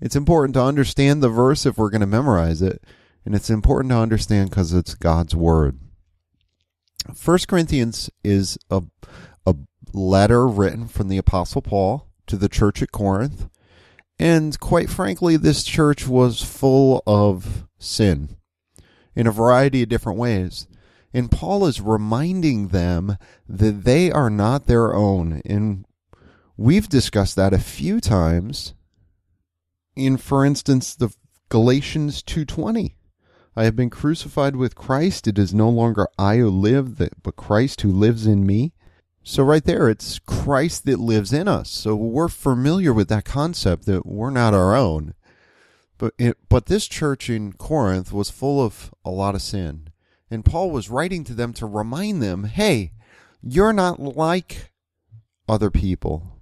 [0.00, 2.84] It's important to understand the verse if we're going to memorize it,
[3.24, 5.78] and it's important to understand because it's God's Word.
[7.14, 8.82] First Corinthians is a,
[9.46, 9.56] a
[9.92, 13.48] letter written from the Apostle Paul to the church at Corinth.
[14.18, 18.36] And quite frankly, this church was full of sin
[19.14, 20.66] in a variety of different ways.
[21.14, 23.16] And Paul is reminding them
[23.48, 25.40] that they are not their own.
[25.44, 25.86] And
[26.58, 28.74] we've discussed that a few times
[29.96, 31.14] in, for instance, the
[31.48, 32.94] Galatians 2.20.
[33.56, 35.26] I have been crucified with Christ.
[35.26, 38.72] It is no longer I who live, but Christ who lives in me.
[39.24, 41.70] So, right there, it's Christ that lives in us.
[41.70, 45.14] So, we're familiar with that concept that we're not our own.
[45.98, 49.90] But, it, but this church in Corinth was full of a lot of sin.
[50.30, 52.92] And Paul was writing to them to remind them hey,
[53.42, 54.72] you're not like
[55.48, 56.37] other people.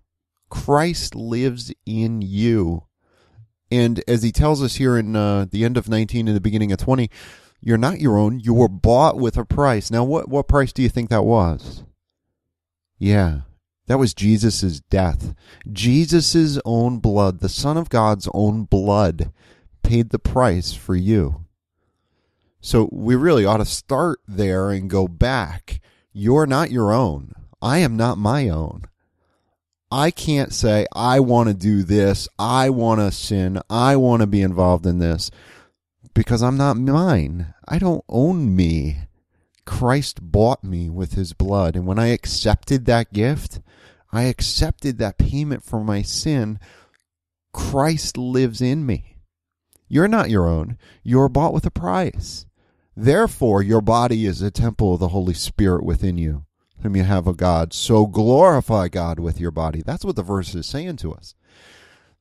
[0.49, 2.84] Christ lives in you.
[3.71, 6.73] And as he tells us here in uh, the end of 19 and the beginning
[6.73, 7.11] of 20,
[7.61, 8.39] you're not your own.
[8.41, 9.91] You were bought with a price.
[9.91, 11.84] Now, what, what price do you think that was?
[12.99, 13.41] Yeah,
[13.87, 15.34] that was Jesus' death.
[15.71, 19.33] Jesus' own blood, the Son of God's own blood,
[19.83, 21.45] paid the price for you.
[22.61, 25.81] So we really ought to start there and go back.
[26.13, 27.33] You're not your own.
[27.63, 28.84] I am not my own.
[29.97, 32.29] I can't say, I want to do this.
[32.39, 33.62] I want to sin.
[33.71, 35.31] I want to be involved in this
[36.12, 37.55] because I'm not mine.
[37.67, 38.99] I don't own me.
[39.65, 41.77] Christ bought me with his blood.
[41.77, 43.61] And when I accepted that gift,
[44.12, 46.59] I accepted that payment for my sin.
[47.55, 49.17] Christ lives in me.
[49.89, 50.77] You're not your own.
[51.05, 52.45] You're bought with a price.
[52.95, 56.46] Therefore, your body is a temple of the Holy Spirit within you,
[56.87, 57.73] whom you have a God.
[57.73, 59.83] So glorify God with your body.
[59.85, 61.35] That's what the verse is saying to us.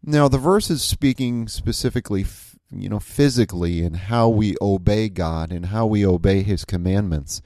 [0.03, 2.25] Now, the verse is speaking specifically
[2.71, 7.41] you know, physically and how we obey God and how we obey His commandments.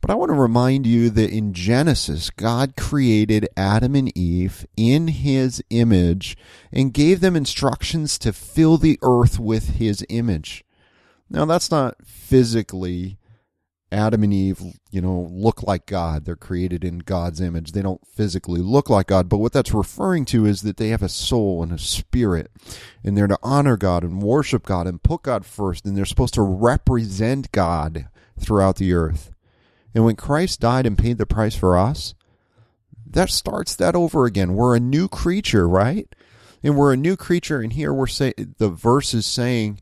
[0.00, 5.08] But I want to remind you that in Genesis, God created Adam and Eve in
[5.08, 6.36] His image
[6.70, 10.64] and gave them instructions to fill the earth with His image.
[11.30, 13.16] Now, that's not physically
[13.94, 14.60] Adam and Eve,
[14.90, 16.24] you know, look like God.
[16.24, 17.72] They're created in God's image.
[17.72, 21.02] They don't physically look like God, but what that's referring to is that they have
[21.02, 22.50] a soul and a spirit,
[23.04, 26.34] and they're to honor God and worship God and put God first, and they're supposed
[26.34, 29.30] to represent God throughout the earth.
[29.94, 32.14] And when Christ died and paid the price for us,
[33.06, 34.54] that starts that over again.
[34.54, 36.12] We're a new creature, right?
[36.64, 39.80] And we're a new creature, and here we're saying the verse is saying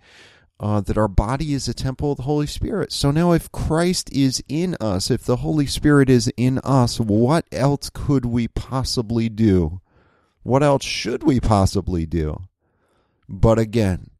[0.62, 2.92] uh, that our body is a temple of the Holy Spirit.
[2.92, 7.46] So now, if Christ is in us, if the Holy Spirit is in us, what
[7.50, 9.80] else could we possibly do?
[10.44, 12.44] What else should we possibly do?
[13.28, 14.10] But again,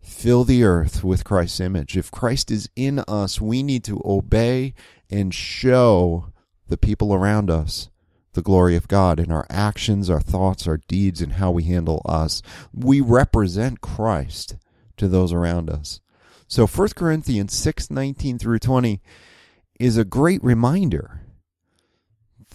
[0.00, 1.96] fill the earth with Christ's image.
[1.96, 4.74] If Christ is in us, we need to obey
[5.10, 6.32] and show
[6.68, 7.88] the people around us
[8.34, 12.02] the glory of God in our actions, our thoughts, our deeds, and how we handle
[12.04, 12.40] us.
[12.72, 14.54] We represent Christ
[14.98, 16.00] to those around us.
[16.46, 19.00] So 1 Corinthians 6 19 through 20
[19.78, 21.22] is a great reminder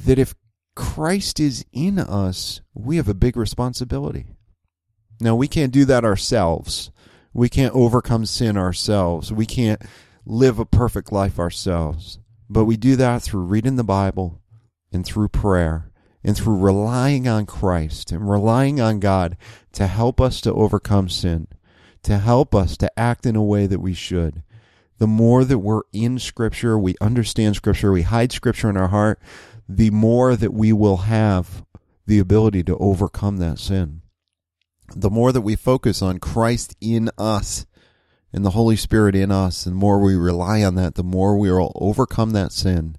[0.05, 0.35] that if
[0.75, 4.25] Christ is in us, we have a big responsibility.
[5.19, 6.91] Now, we can't do that ourselves.
[7.33, 9.31] We can't overcome sin ourselves.
[9.31, 9.81] We can't
[10.25, 12.19] live a perfect life ourselves.
[12.49, 14.41] But we do that through reading the Bible
[14.91, 15.91] and through prayer
[16.23, 19.37] and through relying on Christ and relying on God
[19.73, 21.47] to help us to overcome sin,
[22.03, 24.43] to help us to act in a way that we should.
[24.99, 29.19] The more that we're in Scripture, we understand Scripture, we hide Scripture in our heart,
[29.67, 31.65] the more that we will have
[32.05, 34.01] the ability to overcome that sin.
[34.95, 37.65] The more that we focus on Christ in us
[38.31, 41.51] and the Holy Spirit in us, and more we rely on that, the more we
[41.51, 42.97] will overcome that sin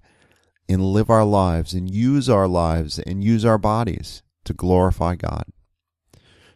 [0.69, 5.45] and live our lives and use our lives and use our bodies to glorify God.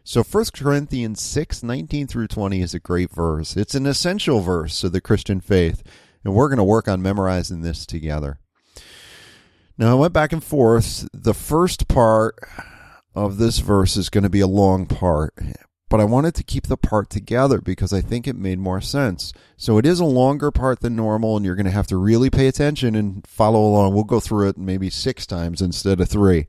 [0.09, 3.55] So 1 Corinthians 6, 19 through 20 is a great verse.
[3.55, 5.83] It's an essential verse of the Christian faith,
[6.23, 8.39] and we're going to work on memorizing this together.
[9.77, 11.07] Now, I went back and forth.
[11.13, 12.39] The first part
[13.13, 15.35] of this verse is going to be a long part,
[15.89, 19.33] but I wanted to keep the part together because I think it made more sense.
[19.57, 22.29] So it is a longer part than normal, and you're going to have to really
[22.29, 23.93] pay attention and follow along.
[23.93, 26.47] We'll go through it maybe six times instead of three.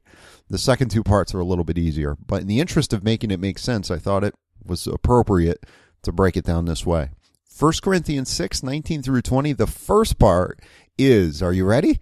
[0.48, 3.30] The second two parts are a little bit easier, but in the interest of making
[3.30, 4.34] it make sense, I thought it
[4.64, 5.64] was appropriate
[6.02, 7.10] to break it down this way.
[7.58, 10.60] 1 Corinthians 6, 19 through 20, the first part
[10.98, 12.00] is, are you ready?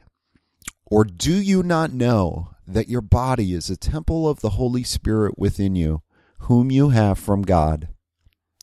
[0.86, 5.38] Or do you not know that your body is a temple of the Holy Spirit
[5.38, 6.02] within you,
[6.40, 7.88] whom you have from God?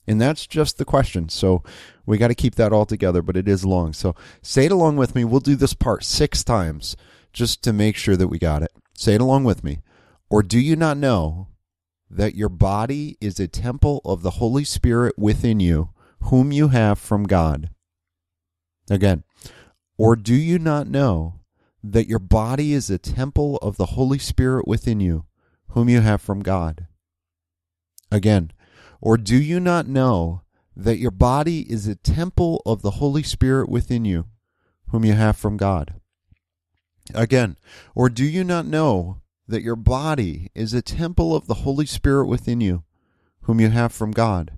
[0.07, 1.29] And that's just the question.
[1.29, 1.63] So
[2.05, 3.93] we got to keep that all together, but it is long.
[3.93, 5.23] So say it along with me.
[5.23, 6.95] We'll do this part six times
[7.33, 8.71] just to make sure that we got it.
[8.93, 9.81] Say it along with me.
[10.29, 11.47] Or do you not know
[12.09, 15.89] that your body is a temple of the Holy Spirit within you,
[16.21, 17.69] whom you have from God?
[18.89, 19.23] Again,
[19.97, 21.39] or do you not know
[21.91, 25.25] that your body is a temple of the Holy Spirit within you,
[25.69, 26.87] whom you have from God.
[28.15, 28.51] Again,
[29.01, 33.67] or do you not know that your body is a temple of the Holy Spirit
[33.67, 34.27] within you,
[34.87, 35.95] whom you have from God?
[37.13, 37.57] Again,
[37.93, 42.27] or do you not know that your body is a temple of the Holy Spirit
[42.27, 42.85] within you,
[43.41, 44.57] whom you have from God?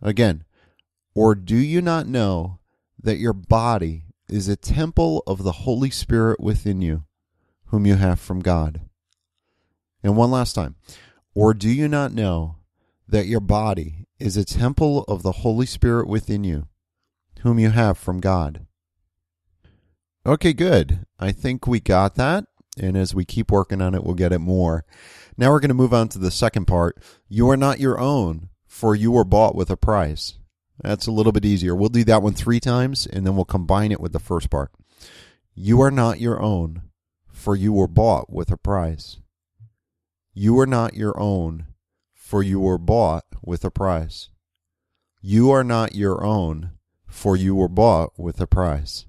[0.00, 0.44] Again,
[1.14, 2.58] or do you not know
[2.98, 7.04] that your body is a temple of the Holy Spirit within you,
[7.66, 8.80] whom you have from God.
[10.02, 10.76] And one last time.
[11.38, 12.56] Or do you not know
[13.06, 16.66] that your body is a temple of the Holy Spirit within you,
[17.42, 18.66] whom you have from God?
[20.26, 21.06] Okay, good.
[21.16, 22.46] I think we got that.
[22.76, 24.84] And as we keep working on it, we'll get it more.
[25.36, 27.00] Now we're going to move on to the second part.
[27.28, 30.38] You are not your own, for you were bought with a price.
[30.82, 31.72] That's a little bit easier.
[31.72, 34.72] We'll do that one three times and then we'll combine it with the first part.
[35.54, 36.82] You are not your own,
[37.28, 39.18] for you were bought with a price.
[40.38, 41.66] You are not your own,
[42.14, 44.30] for you were bought with a price.
[45.20, 46.74] You are not your own,
[47.08, 49.06] for you were bought with a price.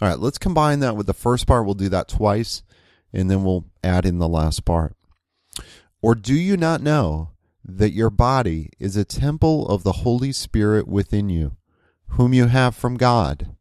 [0.00, 1.64] All right, let's combine that with the first part.
[1.64, 2.62] We'll do that twice,
[3.12, 4.94] and then we'll add in the last part.
[6.00, 7.30] Or do you not know
[7.64, 11.56] that your body is a temple of the Holy Spirit within you,
[12.10, 13.56] whom you have from God.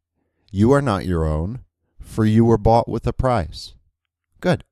[0.52, 1.62] You are not your own,
[2.00, 3.74] for you were bought with a price.
[4.40, 4.64] Good.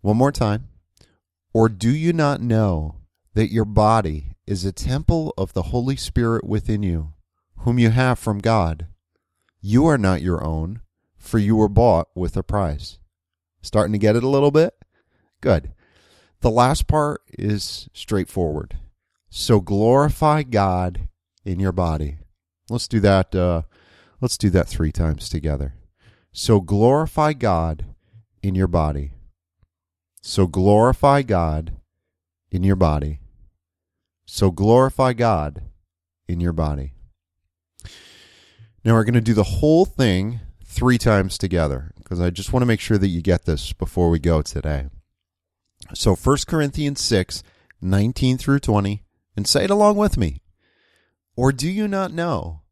[0.00, 0.64] One more time.
[1.52, 2.96] Or do you not know
[3.34, 7.14] that your body is a temple of the Holy Spirit within you,
[7.58, 8.86] whom you have from God?
[9.60, 10.82] You are not your own,
[11.16, 12.98] for you were bought with a price.
[13.60, 14.74] Starting to get it a little bit?
[15.40, 15.72] Good.
[16.40, 18.76] The last part is straightforward.
[19.30, 21.08] So glorify God
[21.44, 22.18] in your body.
[22.70, 23.34] Let's do that.
[23.34, 23.62] Uh,
[24.20, 25.74] let's do that three times together.
[26.32, 27.86] So glorify God
[28.42, 29.12] in your body.
[30.20, 31.76] So glorify God
[32.50, 33.20] in your body.
[34.26, 35.62] So glorify God
[36.26, 36.92] in your body.
[38.84, 42.62] Now we're going to do the whole thing three times together because I just want
[42.62, 44.86] to make sure that you get this before we go today.
[45.94, 47.42] So 1 Corinthians 6,
[47.80, 49.02] 19 through 20,
[49.36, 50.42] and say it along with me.
[51.36, 52.62] Or do you not know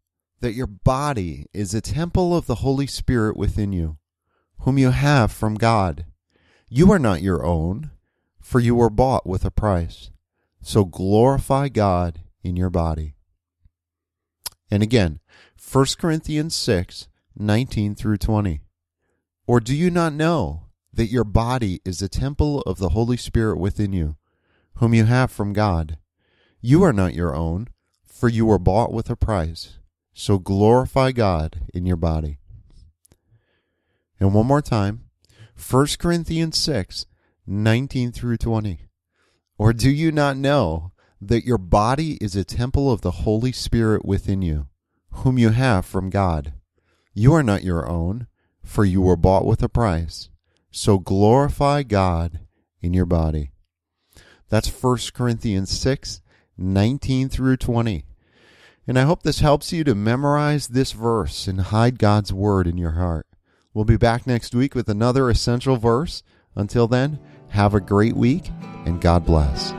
[0.40, 3.98] that your body is a temple of the Holy Spirit within you,
[4.60, 6.04] whom you have from God?
[6.68, 7.90] You are not your own,
[8.40, 10.10] for you were bought with a price.
[10.60, 13.14] So glorify God in your body.
[14.70, 15.20] And again,
[15.72, 18.60] 1 Corinthians 6, 19 through 20.
[19.46, 23.58] Or do you not know that your body is a temple of the Holy Spirit
[23.58, 24.16] within you,
[24.76, 25.98] whom you have from God.
[26.60, 27.68] You are not your own,
[28.04, 29.78] for you were bought with a price.
[30.14, 32.38] So glorify God in your body.
[34.18, 35.04] And one more time,
[35.58, 37.06] 1 Corinthians 6,
[37.46, 38.88] 19 through 20.
[39.58, 44.04] Or do you not know that your body is a temple of the Holy Spirit
[44.04, 44.68] within you,
[45.10, 46.52] whom you have from God?
[47.14, 48.26] You are not your own,
[48.62, 50.28] for you were bought with a price.
[50.70, 52.40] So glorify God
[52.82, 53.52] in your body.
[54.50, 56.20] That's 1 Corinthians 6,
[56.58, 58.04] 19 through 20.
[58.86, 62.76] And I hope this helps you to memorize this verse and hide God's word in
[62.76, 63.26] your heart.
[63.76, 66.22] We'll be back next week with another essential verse.
[66.54, 67.18] Until then,
[67.50, 68.50] have a great week
[68.86, 69.72] and God bless.